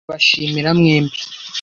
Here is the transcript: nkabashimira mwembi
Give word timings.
nkabashimira 0.03 0.69
mwembi 0.77 1.17